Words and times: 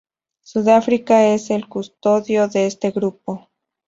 Sudáfrica 0.41 1.27
es 1.27 1.51
el 1.51 1.67
custodio 1.67 2.47
de 2.47 2.65
este 2.65 2.89
grupo. 2.89 3.49